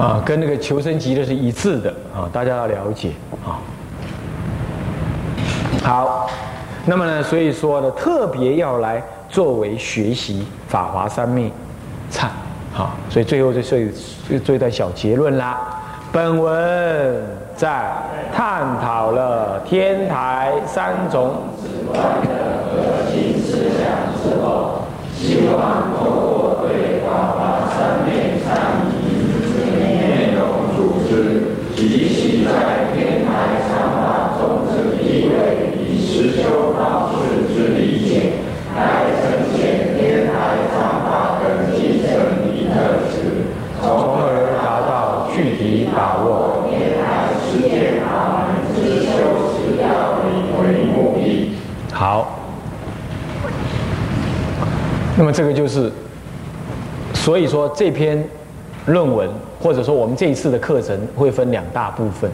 [0.00, 3.10] 啊，跟那个求生极乐是一致的啊，大家要了解
[3.44, 3.60] 啊。
[5.82, 6.30] 好，
[6.86, 11.52] 那么呢，所以说呢，特别要来作为学习《法华三昧
[12.10, 12.24] 忏》
[12.80, 13.78] 啊，所以最后就做
[14.42, 15.58] 做一段小结论啦。
[16.12, 17.22] 本文
[17.54, 17.92] 在
[18.34, 23.84] 探讨了天台三种止观的核心思想
[24.22, 24.82] 之后，
[25.14, 25.89] 希望
[45.42, 46.58] 具体把握。
[51.92, 52.38] 好，
[55.18, 55.92] 那么这个就是，
[57.12, 58.24] 所以说这篇
[58.86, 59.28] 论文，
[59.60, 62.30] 或者说我们这一次的课程会分两大部分，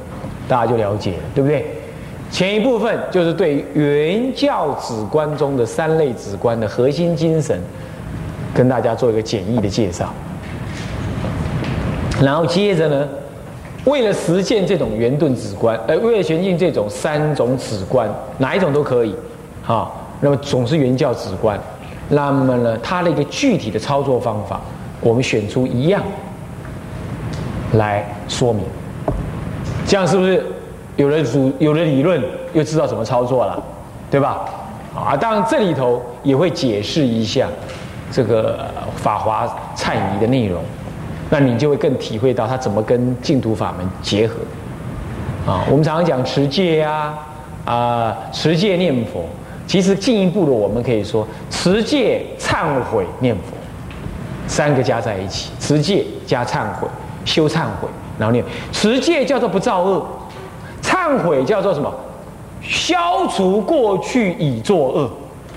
[0.46, 1.66] 大家就了解了，对不对？
[2.30, 7.60] 前一部分就是对原教旨观中的三类旨观的核心精神，
[8.54, 10.14] 跟大家做一个简易的介绍。
[12.22, 13.08] 然后接着呢，
[13.84, 19.14] 为了实现这种圆顿止观，呃，为了前进这种三种止观，哪一种都可以，
[19.66, 21.58] 啊，那么总是圆教旨观。
[22.08, 24.60] 那么呢，它的一个具体的操作方法，
[25.00, 26.02] 我们选出一样
[27.74, 28.64] 来说明，
[29.86, 30.44] 这样是不是？
[30.96, 32.22] 有了主，有了理论，
[32.54, 33.62] 又知道怎么操作了，
[34.10, 34.46] 对吧？
[34.94, 37.46] 啊，当然这里头也会解释一下
[38.10, 40.62] 这个法华忏仪的内容，
[41.30, 44.34] 那你就会更体会到它怎么跟净土法门结合。
[45.46, 47.14] 啊，我们常常讲持戒呀，
[47.64, 49.24] 啊，持戒念佛，
[49.66, 53.42] 其实进一步的，我们可以说持戒、忏悔、念佛
[54.46, 56.88] 三个加在一起，持戒加忏悔，
[57.24, 57.88] 修忏悔，
[58.18, 60.04] 然后念持戒叫做不造恶。
[60.82, 61.92] 忏悔叫做什么？
[62.62, 65.10] 消除过去已作恶，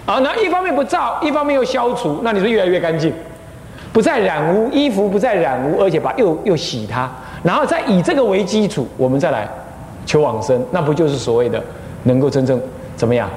[0.05, 3.11] 啊，那一方面不造，一方面又消除，那你是越来越干净，
[3.99, 7.11] 不再染污衣服，不再染污，而且把又又洗它，
[7.43, 9.45] 然后再以这个为基础，我们再来
[10.05, 11.61] 求往生，那不就是所谓的
[12.03, 12.57] 能够真正
[12.95, 13.29] 怎么样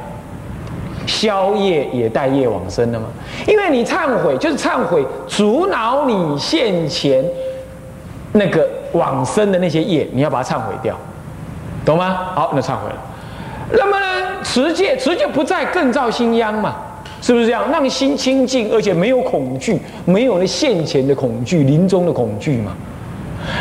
[1.05, 3.07] 消业也带业往生了吗？
[3.49, 7.25] 因为你忏悔就是忏悔，阻挠你现前
[8.31, 10.97] 那个往生的那些业，你要把它忏悔掉。
[11.85, 12.19] 懂吗？
[12.37, 12.97] 好，那忏悔了。
[13.73, 16.77] 那么呢，持戒，持戒不再更造新殃嘛？
[17.23, 17.65] 是不是这样？
[17.71, 22.75] 让心清净，而且没有恐惧，没有了现前的恐惧、临终的恐惧嘛？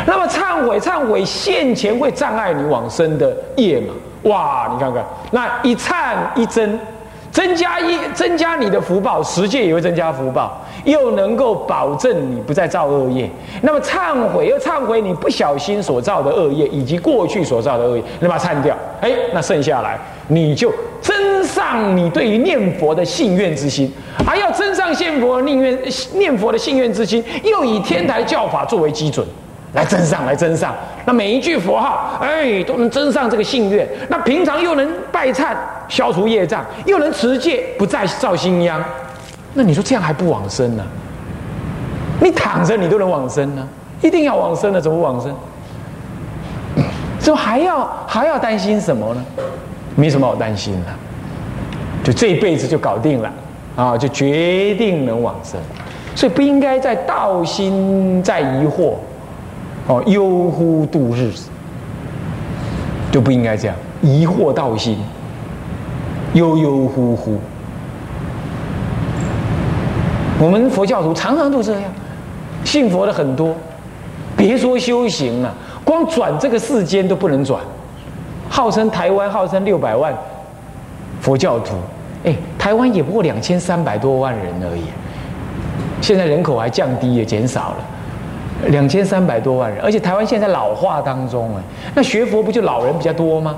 [0.06, 3.94] 那么忏悔，忏悔现前会障碍你往生的业嘛？
[4.24, 6.78] 哇，你看看，那一忏一增。
[7.32, 13.26] 增加一增加你的福报，十戒也会增加福报，又能够保证你不再造恶业。
[13.62, 18.76] 那么忏悔又忏悔你不小心所造的恶业，以及过去所造的恶业，你把它忏掉。
[19.00, 20.70] 哎，那剩下来你就
[21.62, 23.90] 上你对于念佛的信愿之心，
[24.26, 25.78] 还要增上信佛念愿
[26.14, 29.24] 念佛的信愿之心，又以天台教法作为基准。
[29.74, 30.74] 来增上，来增上。
[31.06, 33.88] 那每一句佛号，哎，都能增上这个信愿。
[34.10, 35.56] 那平常又能拜忏，
[35.88, 38.84] 消除业障，又能持戒，不再造新殃。
[39.54, 40.84] 那你说这样还不往生呢？
[42.20, 43.66] 你躺着你都能往生呢？
[44.02, 45.34] 一定要往生的，怎么往生？
[47.18, 49.24] 这还要还要担心什么呢？
[49.96, 50.88] 没什么好担心的，
[52.02, 53.32] 就这一辈子就搞定了
[53.76, 55.60] 啊，就决定能往生。
[56.14, 58.94] 所以不应该在道心在疑惑。
[59.88, 61.48] 哦，悠忽度日子，
[63.10, 64.96] 就不应该这样，疑惑道心，
[66.34, 67.36] 悠悠忽忽。
[70.38, 71.90] 我们佛教徒常常都这样，
[72.64, 73.56] 信佛的很多，
[74.36, 75.52] 别说修行了，
[75.84, 77.60] 光转这个世间都不能转。
[78.48, 80.14] 号称台湾号称六百万
[81.22, 81.76] 佛教徒，
[82.24, 84.82] 哎，台湾也不过两千三百多万人而已，
[86.02, 87.76] 现在人口还降低也减少了。
[88.68, 91.62] 两千三百多万人，而且台湾现在老化当中哎，
[91.94, 93.56] 那学佛不就老人比较多吗？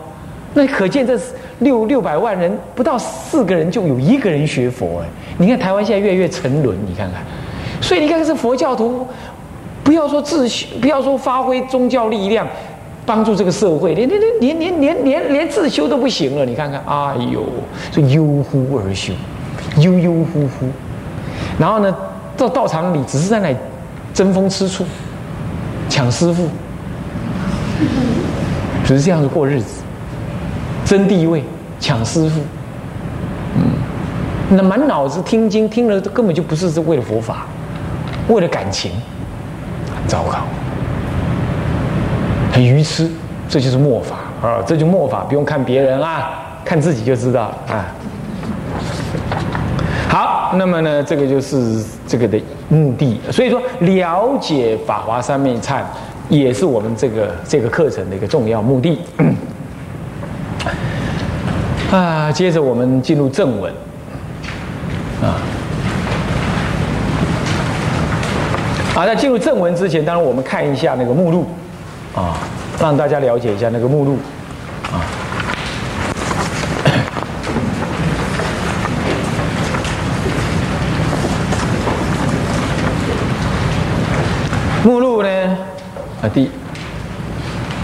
[0.53, 1.19] 那可见这
[1.59, 5.07] 六六百万人不到四个人就有一个人学佛哎，
[5.39, 7.23] 你看台湾现在越来越沉沦，你看看，
[7.81, 9.07] 所以你看这佛教徒，
[9.83, 10.47] 不要说自，
[10.81, 12.47] 不要说发挥宗教力量
[13.07, 17.45] 帮助这个社会，连连连连连连连连自修都不行了，你看看，哎呦，
[17.91, 19.13] 就悠忽而修，
[19.79, 20.69] 悠悠忽忽，
[21.59, 21.97] 然后呢，
[22.37, 23.55] 到道场里只是在那。
[24.15, 24.85] 争风吃醋，
[25.89, 26.49] 抢师傅，
[28.85, 29.83] 只是这样子过日子，
[30.85, 31.43] 争地位，
[31.81, 32.41] 抢师傅，
[33.57, 37.47] 嗯，那满脑子听经听了，根本就不是是为了佛法，
[38.29, 38.93] 为了感情，
[40.07, 40.39] 糟糕。
[42.55, 43.11] 很愚痴，
[43.49, 44.63] 这就是末法啊！
[44.65, 46.31] 这就末法，不用看别人啊，
[46.65, 47.85] 看自己就知道啊。
[50.09, 53.21] 好，那么呢，这个就是这个的目的。
[53.33, 55.83] 所以说，了解法华三昧忏，
[56.29, 59.01] 也是我们这个这个课程的一个重要目的。
[61.91, 63.73] 啊，接着我们进入正文
[65.21, 65.43] 啊。
[68.95, 71.45] 啊，在进入正文之前，当然我们看一下那个目录
[72.15, 72.39] 啊，
[72.81, 74.19] 让大家了解一下那个目录
[74.93, 75.03] 啊。
[84.85, 85.29] 目录呢？
[86.23, 86.51] 啊，第，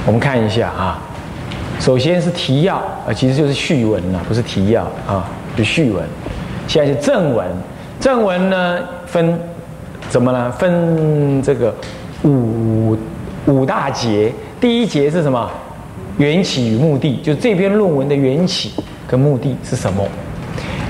[0.06, 0.98] 我们看一下啊。
[1.80, 5.24] 首先是提要啊，其实就是序文了，不是提要啊，
[5.56, 6.04] 是序文。
[6.68, 7.48] 现在是正文，
[7.98, 9.36] 正文呢分
[10.08, 10.52] 怎么呢？
[10.52, 11.74] 分这个
[12.22, 12.96] 五
[13.50, 14.32] 五大节。
[14.60, 15.50] 第一节是什么？
[16.18, 18.72] 缘起与目的，就这篇论文的缘起
[19.08, 20.04] 跟目的是什么？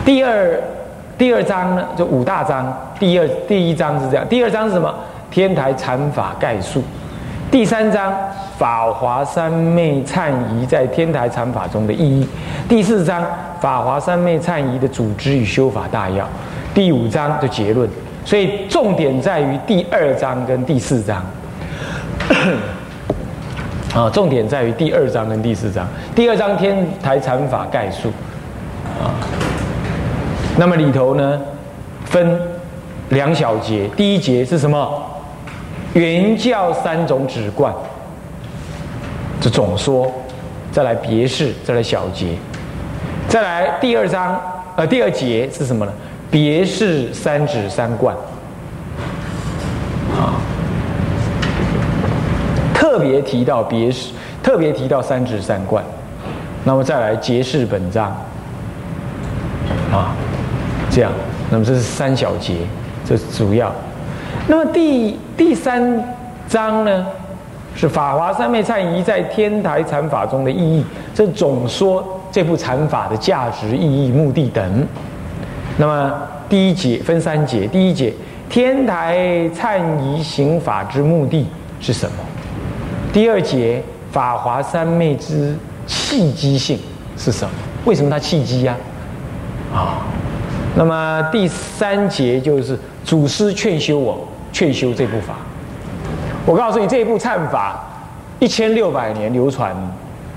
[0.04, 0.60] 第二
[1.16, 2.76] 第二章呢，就五大章。
[2.98, 4.92] 第二第一章是这样，第二章是什么？
[5.30, 6.82] 天台禅法概述，
[7.50, 8.12] 第三章
[8.58, 12.26] 法华三昧忏仪在天台禅法中的意义，
[12.68, 13.24] 第四章
[13.60, 16.28] 法华三昧忏仪的组织与修法大要，
[16.74, 17.88] 第五章的结论。
[18.24, 21.24] 所以重点在于第二章跟第四章。
[23.94, 25.86] 啊，重点在于第二章跟第四章。
[26.14, 28.08] 第二章天台禅法概述，
[29.02, 29.14] 啊，
[30.56, 31.40] 那么里头呢
[32.04, 32.40] 分
[33.10, 35.02] 两小节，第一节是什么？
[35.92, 37.74] 原教三种止观，
[39.40, 40.10] 这总说，
[40.70, 42.36] 再来别释，再来小节，
[43.28, 44.40] 再来第二章，
[44.76, 45.92] 呃，第二节是什么呢？
[46.30, 48.14] 别释三止三观，
[50.16, 50.38] 啊，
[52.90, 55.84] 特别提到别释，特别提到三止三观，
[56.64, 58.08] 那么再来结释本章，
[59.92, 60.12] 啊，
[60.90, 61.12] 这样，
[61.52, 62.56] 那么这是三小节，
[63.04, 63.72] 这是主要。
[64.48, 66.02] 那么第第三
[66.48, 67.06] 章呢，
[67.76, 70.84] 是法华三昧忏仪在天台禅法中的意义，
[71.14, 74.84] 这总说这部禅法的价值、意义、目的等。
[75.76, 76.12] 那么
[76.48, 78.12] 第一节分三节，第一节
[78.48, 79.16] 天台
[79.54, 81.46] 忏仪行法之目的
[81.80, 82.16] 是什么？
[83.12, 86.78] 第二节法华三昧之契机性
[87.16, 87.50] 是什么？
[87.84, 88.76] 为什么它契机呀？
[89.74, 89.98] 啊，
[90.76, 94.26] 那么第三节就是祖师劝修我。
[94.52, 95.36] 劝修这部法，
[96.44, 97.80] 我告诉你，这一部忏法
[98.40, 99.72] 一千六百年流传，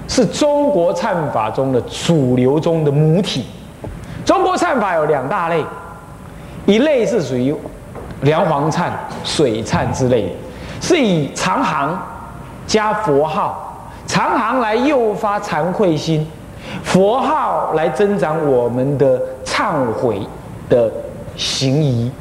[0.08, 3.44] 是中国忏法中的主流中的母体。
[4.24, 5.66] 中国忏法有两大类，
[6.68, 7.54] 一类是属于
[8.22, 8.92] 梁皇忏、
[9.24, 10.32] 水忏之类，
[10.80, 12.00] 是以长行
[12.66, 16.28] 加佛号，长行来诱发惭愧心，
[16.84, 20.22] 佛号来增长我们的忏悔
[20.70, 20.92] 的
[21.36, 22.12] 行仪，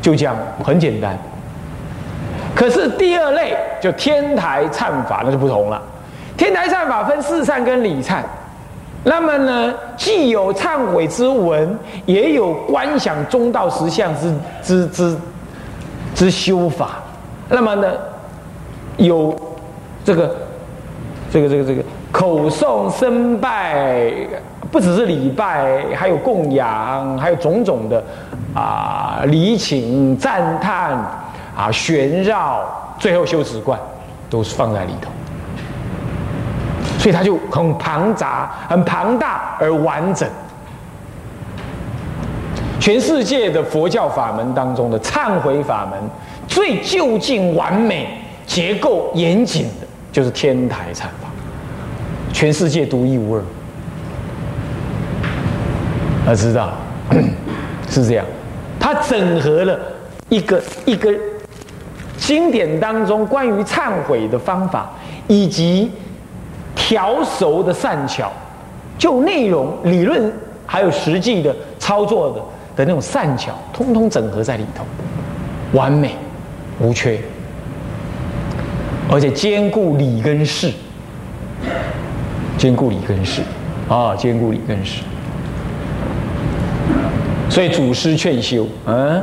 [0.00, 1.18] 就这样，很简单。
[2.54, 5.80] 可是第二类就天台忏法那就不同了，
[6.36, 8.22] 天台忏法分四忏跟理忏，
[9.04, 15.16] 那么呢，既有忏悔之文，也有观想中道实相之之之
[16.14, 17.00] 之修法，
[17.48, 17.88] 那么呢，
[18.96, 19.34] 有
[20.10, 20.36] 这个
[21.32, 24.10] 这个这个这个口诵身拜，
[24.72, 28.02] 不只是礼拜，还有供养，还有种种的
[28.52, 30.98] 啊礼请赞叹。
[31.56, 32.64] 啊，旋绕，
[32.98, 33.78] 最后修止观，
[34.30, 35.10] 都是放在里头，
[36.98, 40.26] 所以它就很庞杂、很庞大而完整。
[42.78, 46.00] 全世界的佛教法门当中的忏悔法门，
[46.48, 48.08] 最就近完美、
[48.46, 51.30] 结构严谨的，就是天台忏法，
[52.32, 53.42] 全世界独一无二。
[56.26, 56.72] 要知道，
[57.88, 58.24] 是这样，
[58.78, 59.78] 它整合了
[60.28, 61.12] 一个一个。
[62.16, 64.90] 经典当中关于忏悔的方法，
[65.26, 65.90] 以及
[66.76, 68.30] 调熟的善巧，
[68.96, 70.30] 就内容、理论
[70.64, 72.36] 还有实际的操作的
[72.76, 74.84] 的那种善巧，通通整合在里头，
[75.72, 76.14] 完美
[76.78, 77.18] 无缺，
[79.10, 80.70] 而且兼顾理跟事，
[82.56, 83.42] 兼顾理跟事
[83.88, 85.02] 啊，兼顾理跟事，
[87.48, 89.22] 所以祖师劝修，嗯。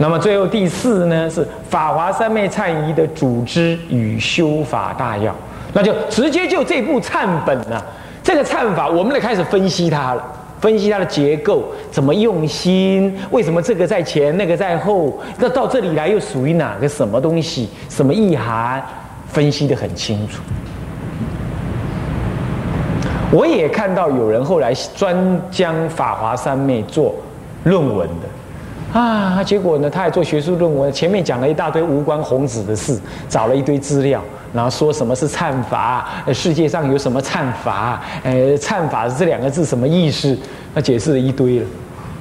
[0.00, 5.34] 那么最后第四呢是法华三昧忏仪的组织与修法大要，
[5.72, 7.82] 那就直接就这部忏本呢，
[8.22, 10.24] 这个忏法我们来开始分析它了，
[10.60, 18.80] 分析它的结构，怎么用心，为什么这个在前，那个在后，那到这里来又属于哪个什么东西，什么意涵，
[19.28, 20.42] 分析的很清楚。
[23.30, 25.14] 我也看到有人后来专
[25.50, 27.14] 将法华三昧做
[27.64, 34.22] 论文的，啊，结果呢，他还做学术论文，前面讲了一大堆无关孔子的事，找了一堆资料，
[34.54, 40.34] 然后说什么是忏法，世界上有什么忏法，呃，忏法这两个字什么意思，
[40.74, 41.66] 他解释了一堆了。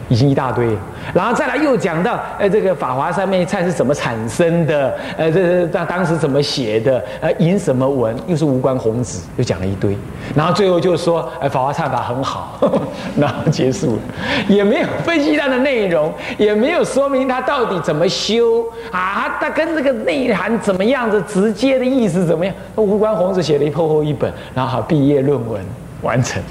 [0.09, 0.67] 已经一大堆，
[1.13, 4.93] 然后再来又讲到，呃，这个法华三昧忏是怎么产生的？
[5.17, 7.03] 呃，这这当当时怎么写的？
[7.19, 8.15] 呃，引什么文？
[8.27, 9.97] 又是无关宏旨，又讲了一堆，
[10.35, 12.57] 然后最后就说，呃，法华忏法很好，
[13.19, 14.01] 然后结束了，
[14.47, 22.53] 也没有分析它的内容，也没有说明它到底怎么修啊，它跟这个内涵怎么样的直接的意思怎么样？
[22.75, 25.61] 无关宏旨写了一厚厚一本，然后好毕业论文
[26.01, 26.41] 完成。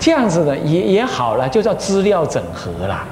[0.00, 3.04] 这样子呢，也也好了，就叫资料整合啦，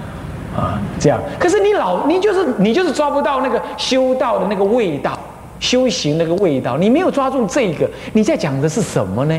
[0.57, 1.21] 啊，这样。
[1.38, 5.19] 可是你老，你就是你就是抓不到那个修道的那个味道，
[5.59, 9.38] 修行那个味道，你没有抓住这个，你在讲的是什么呢？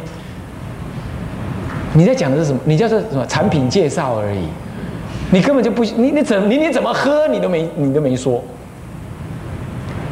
[1.93, 2.59] 你在讲的是什么？
[2.65, 4.47] 你叫做什么产品介绍而已，
[5.31, 8.43] 你根本就不，你你怎你你怎么喝，你都没你都没说。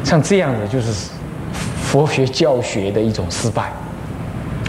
[0.02, 1.10] 像这样的就是
[1.82, 3.70] 佛学教学的一种失败。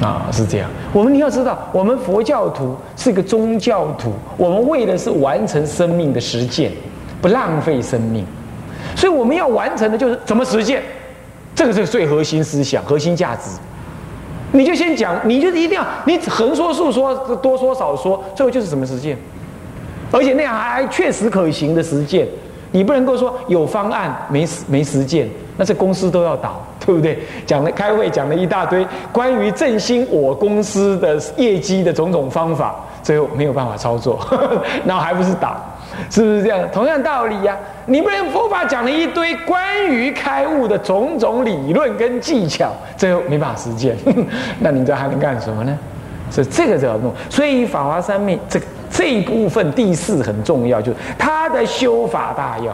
[0.01, 0.70] 啊，是这样。
[0.94, 6.72] 我们你要知道，我们佛教徒是一个宗教徒，我们为的是完成生命的实践，
[7.22, 8.25] 不浪费生命。
[8.96, 10.84] 所以我们要完成的就是怎么实践，
[11.56, 13.58] 这个是最核心思想、核心价值。
[14.51, 19.18] 你就先讲，你就一定要你横说竖说，多说少说，最后就是怎么实践，
[20.12, 22.27] 而且那样还确实可行的实践。
[22.72, 25.27] 你不能够说有方案没实没实践，
[25.58, 26.63] 那这公司都要倒。
[26.88, 27.20] 对不对？
[27.46, 34.17] 讲了开会讲了一大堆关于振兴我公司的业绩的种种方法，最后没有办法操作，
[34.88, 35.58] 然后还不是倒，
[36.10, 36.65] 是不是这样？
[36.72, 43.98] 同样道理呀，你不能佛法讲了一堆关于开悟的种种理论跟技巧，最后没办法实践，
[44.62, 45.77] 那你这还能干什么呢？
[46.32, 47.13] 所以这个就要弄。
[47.29, 48.58] 所以法华三昧这
[48.89, 52.74] 这一部分第四很重要，就是它的修法大要。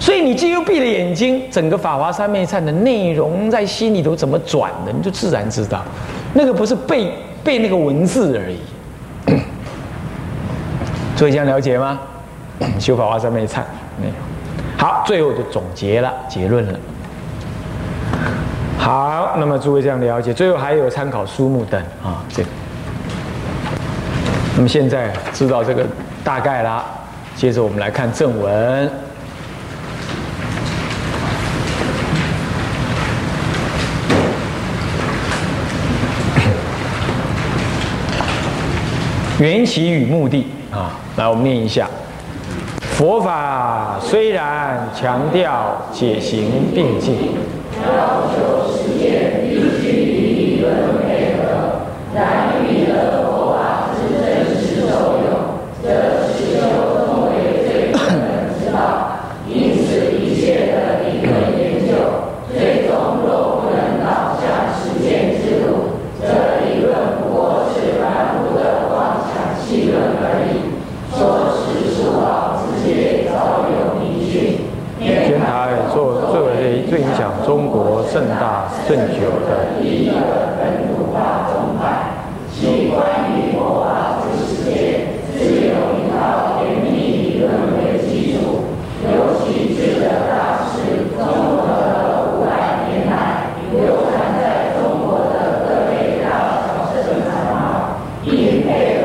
[0.00, 5.82] 所以你既又闭了眼睛，整个《法华三昧忏》的内容在心里头怎么转的，你就自然知道，
[6.34, 8.58] 那个不是背背那个文字而已。
[11.16, 11.98] 所以这样了解吗？
[12.78, 13.60] 修《法华三昧忏》
[14.00, 14.12] 没有？
[14.76, 16.78] 好，最后就总结了结论了。
[18.76, 22.48] 好，那么诸位这样了解，最后还有参考书目等啊，这个。
[24.56, 25.86] 那么现在知道这个
[26.22, 26.84] 大概啦，
[27.34, 28.90] 接着我们来看正文。
[39.40, 41.88] 缘起与目的啊，来我们念一下。
[42.96, 47.32] 佛法虽然强调解行并进，
[47.82, 49.73] 要求实践必
[77.44, 80.14] 中国盛大盛久的第一个
[80.58, 81.84] 本土化宗派，
[82.50, 82.96] 其关
[83.28, 84.74] 于佛法之世界，
[85.36, 86.16] 自有一套
[86.64, 86.88] 严密
[87.20, 88.64] 理论为基础，
[89.04, 91.22] 尤其智者大师综
[91.58, 93.12] 合了五百年来
[93.70, 95.34] 流传在中国的
[95.68, 96.26] 各类大
[96.64, 96.96] 小圣
[97.28, 97.52] 禅法，
[98.24, 99.04] 并配合。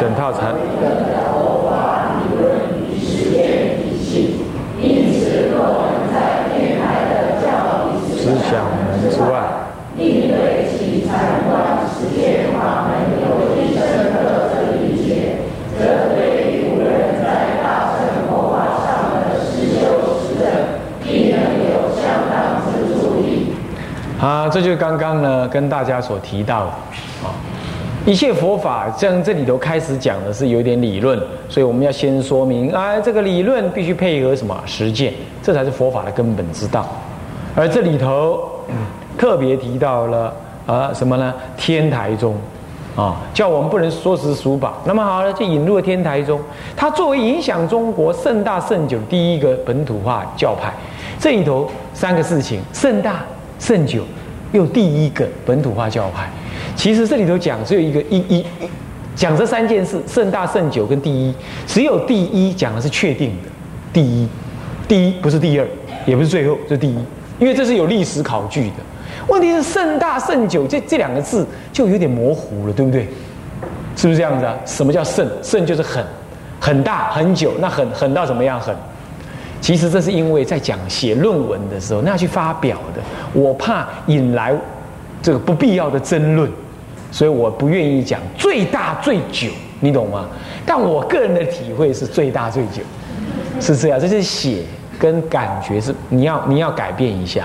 [0.00, 0.54] 整套禅。
[8.16, 9.42] 思想门之外。
[9.96, 15.36] 另对其禅观实践法门有一深刻的理解，
[15.78, 19.80] 则对于无人在大乘佛法上的实修
[20.20, 20.48] 实证，
[21.02, 23.52] 必能有相当之助力。
[24.18, 26.70] 好，这就是刚刚呢跟大家所提到的
[27.26, 27.34] 啊。
[28.06, 36.88] 一切佛法，像这里头开始讲的是有点理论，所以我们要先说明啊，这个理论必须配合什么实践，这才是佛法的根本之道。
[37.54, 38.40] 而这里头
[39.18, 40.34] 特别提到了
[40.66, 41.34] 啊什么呢？
[41.56, 42.34] 天台宗
[42.96, 44.74] 啊，叫我们不能说实数宝。
[44.84, 46.40] 那么好了，就引入了天台宗，
[46.76, 50.72] 它作为影响中国盛大盛久第一个本土化教派，
[51.18, 53.24] 这里头三个事情：盛大、
[53.58, 54.02] 盛久，
[54.52, 56.28] 又第一个本土化教派。
[56.74, 58.44] 其实这里头讲只有一个一一
[59.14, 61.34] 讲这三件事：盛大、圣久跟第一。
[61.66, 63.48] 只有第一讲的是确定的，
[63.92, 64.28] 第一，
[64.88, 65.66] 第一不是第二，
[66.06, 66.98] 也不是最后，是第一，
[67.38, 68.76] 因为这是有历史考据的。
[69.28, 73.06] 问题是圣大、圣久这这两个字就有点模糊了，对不对？
[73.94, 74.56] 是不是这样子啊？
[74.64, 75.28] 什么叫圣？
[75.42, 76.04] 圣就是很
[76.58, 78.74] 很大很久，那很很到怎么样很？
[79.60, 83.00] 其实这是因为在讲写论文的时候，那要去发表的，
[83.32, 84.52] 我怕引来
[85.22, 86.50] 这个不必要的争论，
[87.12, 89.48] 所以我不愿意讲最大最久，
[89.78, 90.26] 你懂吗？
[90.66, 92.82] 但我个人的体会是最大最久，
[93.60, 94.00] 是这样。
[94.00, 94.64] 这就是写
[95.02, 97.44] 跟感觉是你要你要改变一下。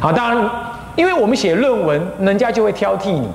[0.00, 0.50] 好，当然，
[0.94, 3.28] 因为我们写论文，人家就会挑剔你，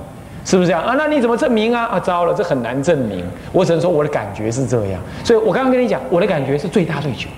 [0.44, 0.96] 是不是这样啊？
[0.98, 1.84] 那你怎么证明啊？
[1.84, 3.24] 啊，糟了，这很难证明。
[3.52, 5.00] 我只能说我的感觉是这样。
[5.22, 7.28] 所以我刚刚跟你讲，我的感觉是最大最久。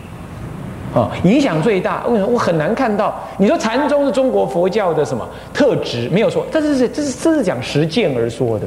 [0.95, 2.03] 啊，影响最大。
[2.07, 3.15] 为什么我很难看到？
[3.37, 6.09] 你说禅宗是中国佛教的什么特质？
[6.09, 8.67] 没有错，这是这是这是讲实践而说的。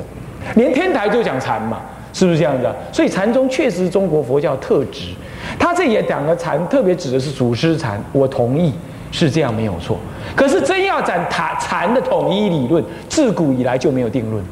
[0.53, 1.79] 连天台就讲禅嘛，
[2.13, 2.69] 是不是这样子？
[2.91, 5.13] 所以禅宗确实是中国佛教特质。
[5.59, 8.01] 他这也讲了禅，特别指的是祖师禅。
[8.11, 8.73] 我同意
[9.11, 9.97] 是这样，没有错。
[10.35, 14.43] 可是真要讲禅禅的统一理论，自古以来就没有定论，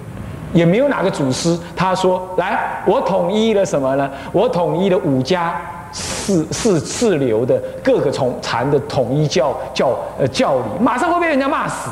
[0.53, 4.09] 也没有哪个祖师他说来，我统一了什么呢？
[4.31, 5.59] 我统一了五家。
[5.97, 11.89] 四四四流的各个从禅的统一教教呃教理，马上会被人家骂死，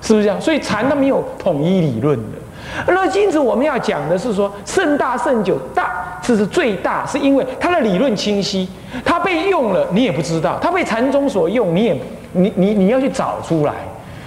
[0.00, 0.40] 是不是这样？
[0.40, 2.38] 所以禅都没有统一理论的。
[2.86, 8.68] 那今子我们要讲的是说，圣大圣久大，这是最大，是因为它的理论清晰，
[9.04, 11.96] 它被用了你也不知道，它被禅宗所用，你也
[12.32, 13.74] 你你你要去找出来，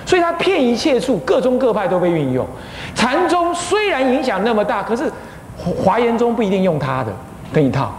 [0.06, 2.46] 所以它遍一切处，各宗各派都被运用。
[2.94, 5.10] 禅宗虽然影响那么大，可是
[5.58, 7.12] 华严宗不一定用它的
[7.54, 7.94] 那一套。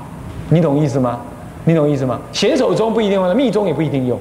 [0.50, 1.18] 你懂意思吗？
[1.64, 2.20] 你懂意思吗？
[2.30, 4.18] 显手中不一定用，密宗也不一定用。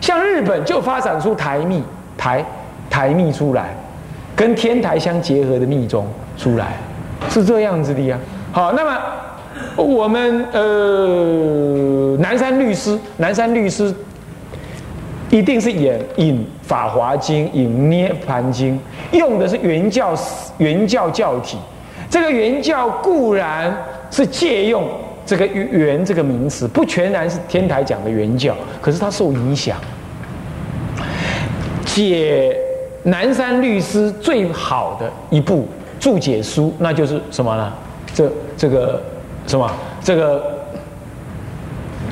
[0.00, 1.82] 像日本就发展出台密、
[2.16, 2.44] 台
[2.88, 3.74] 台密出来，
[4.36, 6.06] 跟天台相结合的密宗
[6.36, 6.76] 出来，
[7.28, 8.16] 是这样子的呀。
[8.56, 8.98] 好，那么
[9.76, 13.94] 我们呃南山律师，南山律师
[15.28, 18.80] 一定是引引《法华经》、引《涅盘经》，
[19.18, 20.18] 用的是原教
[20.56, 21.58] 原教教体。
[22.08, 23.76] 这个原教固然
[24.10, 24.88] 是借用。
[25.26, 29.76] 这个“原”这个名词不全然是天台讲的原教，可是它受影响。
[31.84, 32.56] 解
[33.02, 35.68] 南山律师最好的一部
[36.00, 37.70] 注解书，那就是什么呢？
[38.16, 38.98] 这这个
[39.46, 39.70] 什么？
[40.02, 40.42] 这个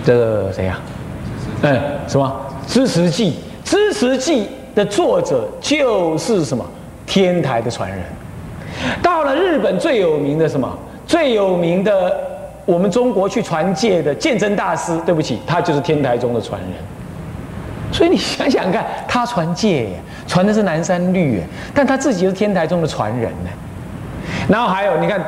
[0.04, 0.78] 这个谁呀？
[1.62, 2.40] 哎，什么？
[2.70, 3.32] 《知识记》
[3.70, 4.42] 《知识记》
[4.76, 6.62] 的作者就是什么？
[7.06, 8.00] 天台的传人。
[9.02, 10.68] 到了日本最有名的什么？
[11.06, 12.14] 最有名的。
[12.66, 16.70] 我们中国去传戒的鉴真大师，对不起，他就是天台宗的传人。
[17.92, 19.88] 所以你想想看，他传戒，
[20.26, 21.42] 传的是南山律，
[21.74, 23.50] 但他自己是天台宗的传人呢。
[24.48, 25.22] 然后还有，你看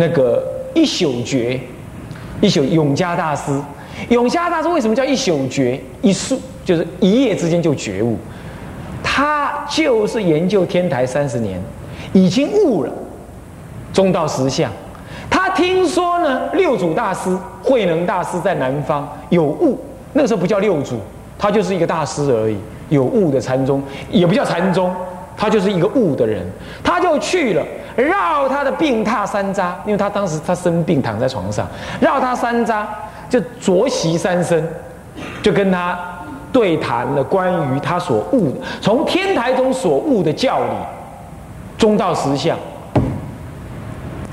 [0.00, 0.42] 那个
[0.74, 1.60] 一宿觉，
[2.40, 3.52] 一宿永嘉大师，
[4.08, 5.78] 永嘉大师为什么叫一宿觉？
[6.00, 8.16] 一宿就是一夜之间就觉悟，
[9.02, 11.60] 他就是研究天台三十年，
[12.14, 12.90] 已经悟了
[13.92, 14.72] 中道实相。
[15.28, 19.78] 他听说呢，六祖大师、慧能大师在南方有悟，
[20.14, 20.98] 那个时候不叫六祖，
[21.38, 22.56] 他就是一个大师而已。
[22.88, 24.90] 有悟的禅宗也不叫禅宗，
[25.36, 26.44] 他就是一个悟的人。
[26.82, 27.64] 他就去了，
[28.00, 31.66] 绕他的病榻三匝，因为他当时他生病躺在床上，
[32.00, 32.84] 绕他三匝，
[33.28, 34.62] 就着席三生，
[35.42, 35.98] 就跟他
[36.52, 40.76] 对谈了关于他所悟从天台中所悟的教理，
[41.78, 42.56] 中道实相。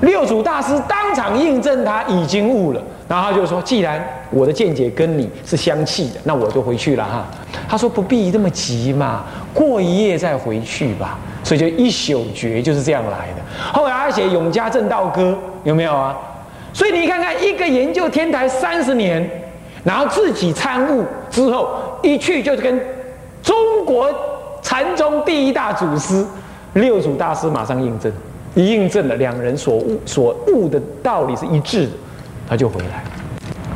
[0.00, 4.00] 六祖大师当场印证他已经悟了，然后他就说：“既然
[4.30, 7.26] 我的见解跟你是相契的，那我就回去了哈。”
[7.68, 13.42] 他说：“不必这么急嘛，过一夜再回去吧。”所以就一宿觉就是这样来的。
[13.72, 15.30] 后来他写《永嘉正道歌》，
[15.64, 16.14] 有没有啊？
[16.74, 19.26] 所以你看看，一个研究天台三十年，
[19.82, 21.70] 然后自己参悟之后，
[22.02, 22.78] 一去就是跟
[23.42, 23.56] 中
[23.86, 24.14] 国
[24.60, 26.22] 禅宗第一大祖师
[26.74, 28.12] 六祖大师马上印证。
[28.54, 31.92] 一印证了两人所悟所悟的道理是一致的，
[32.46, 33.02] 他就回来。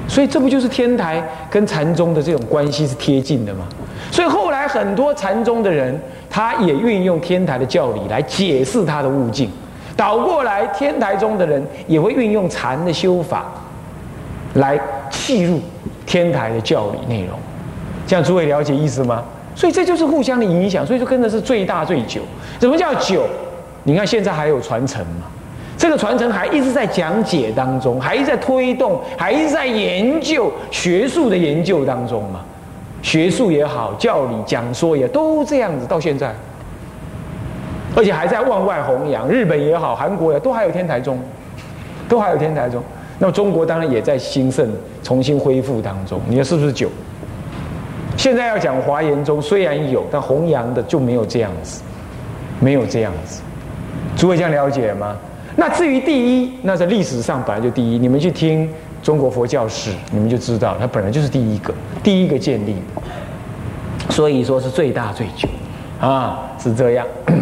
[0.07, 3.67] 所以这不就是天台跟禅宗的这种关系是贴近的吗？
[4.11, 4.42] 所以后
[4.73, 9.51] 很多禅宗的人，他也运用天台的教理来解释他的悟境。
[9.95, 13.53] 倒过来，天台宗的人也会运用禅的修法
[14.55, 14.81] 来
[15.11, 15.61] 契入
[16.07, 17.39] 天台的教理内容。
[18.07, 19.23] 这样诸位了解意思吗？
[19.55, 20.87] 所以这就是互相的影响。
[20.87, 22.23] 所以说跟的是最大最久。
[22.59, 23.25] 什么叫久？
[23.85, 25.27] 你看现在还有传承嘛？
[25.77, 32.41] 这个传承还一直在讲解当中，还在推动，还是在研究学术的研究当中嘛？
[33.03, 36.33] 学术也好，教理讲说也都这样子，到现在
[37.95, 39.29] 而且还在往外弘扬。
[39.29, 41.19] 日本也好，韩国也都还有天台宗，
[42.09, 42.83] 都还有天台宗。
[43.19, 44.67] 那么中国当然也在兴盛、
[45.03, 46.21] 重新恢复当中。
[46.27, 46.89] 你说是不是九？
[48.17, 51.83] 现在要讲华严宗，虽然有，但弘扬的就没有这样子，
[52.61, 53.43] 没有这样子。
[54.17, 55.17] 诸位这样了解吗？
[55.57, 57.99] 那至于第一，那在历史上本来就第一。
[57.99, 58.69] 你们去听
[59.03, 62.77] 中国佛教史，你们就知道，它本来就是第一个，第一个建立。
[64.11, 65.49] 所以说是最大最久，
[66.01, 67.07] 啊，是这样。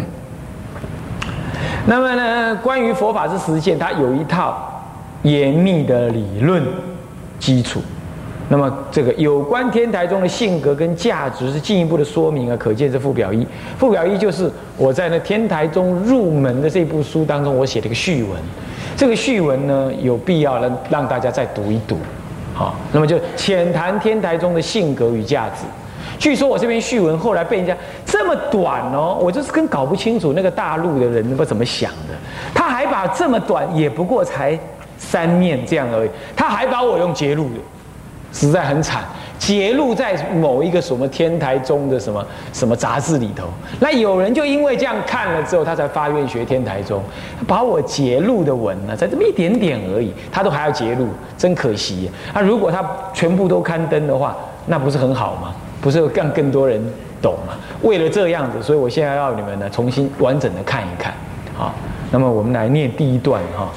[1.85, 4.83] 那么呢，关于佛法之实践，它有一套
[5.23, 6.63] 严密的理论
[7.39, 7.81] 基础。
[8.47, 13.45] 那么这个有关天台中的性格跟价值是进一步的说明啊，可见是附表一。
[13.77, 18.31] 附表一就是我在那天台中入门的这部书当中，我写了一个序文。
[18.95, 21.97] 这个序文呢，有必要让让大家再读一读，
[22.53, 25.65] 好，那么就浅谈天台中的性格与价值。
[26.19, 27.75] 据说我这篇序文后来被人家
[28.05, 32.13] 这么短哦，我就是更搞不清楚那个大陆的人不怎么想的。
[32.53, 34.57] 他还把这么短，也不过才
[34.97, 37.55] 三面这样而已，他还把我用截录的。
[38.33, 39.03] 实在很惨，
[39.51, 43.47] 揭露在某一个什么天台中的什么什么杂志里头。
[43.81, 47.03] 那有人就因为这样看了之后，他才发愿学天台中，
[47.45, 51.05] 把我揭露的文呢，在这么一点点而已，他都还要揭露，
[51.37, 52.09] 真可惜。
[52.33, 52.81] 那如果他
[53.13, 54.37] 全部都刊登的话，
[54.67, 55.53] 那不是很好吗？
[55.81, 56.81] 不是让更多人
[57.21, 57.53] 懂吗？
[57.81, 61.13] 为了这样子，所以我现在要你们呢重新完整的看一看。
[61.53, 61.73] 好，
[62.09, 63.67] 那么我们来念第一段哈。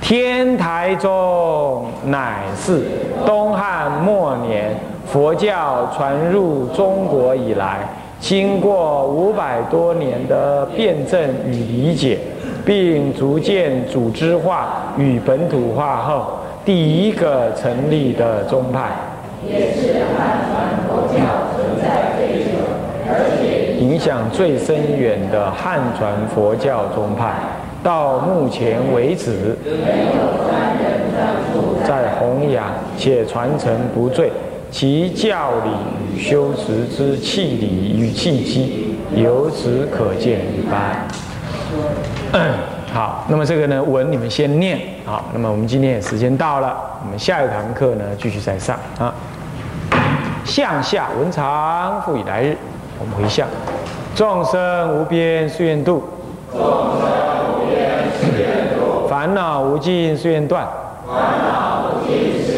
[0.00, 2.84] 天台宗乃是
[3.26, 4.78] 东汉末年
[5.10, 7.78] 佛教传入中国以来，
[8.20, 12.18] 经过五百多年的辩证与理解，
[12.62, 18.90] 并逐渐组织化与本土化后，第一个成立的宗派，
[19.46, 21.16] 也是汉传佛教
[21.56, 22.58] 存在最久，
[23.08, 27.32] 而且影响最深远的汉传佛教宗派。
[27.82, 29.56] 到目前为止，
[31.86, 32.66] 在弘扬
[32.98, 34.30] 且传承不坠，
[34.70, 35.70] 其教理
[36.14, 41.06] 与修持之气理与契机，由此可见一斑。
[42.92, 45.24] 好，那么这个呢文你们先念好。
[45.32, 49.12] 那么我们今天也时间到了，我们下一堂课呢继续再上啊。
[50.44, 52.56] 向下文长复以来日，
[52.98, 53.46] 我们回向
[54.14, 56.02] 众生无边誓愿度。
[59.08, 60.66] 烦恼无尽誓愿断，
[61.08, 62.57] 烦恼无尽誓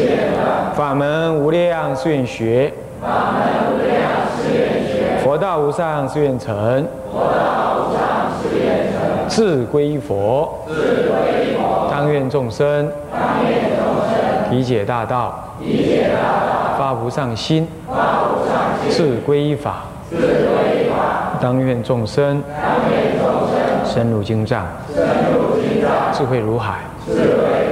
[0.73, 3.99] 法门无量誓愿学，法门无量
[4.37, 25.03] 誓愿学；佛道无上誓愿成，佛道无上誓愿成；自归佛，自归佛；当愿众生，当愿众生；理解大道，理解大道；发无上心，发无上心；自归法，自归法；当愿众生，当愿众生；深入经藏，深
[25.33, 25.91] 入经藏。
[26.13, 27.23] 智慧如海，智慧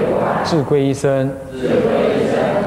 [0.02, 2.09] 如海；智归一生，智归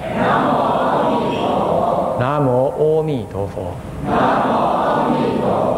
[2.19, 3.61] 南无阿弥陀佛。
[4.03, 5.72] 南无阿弥陀佛。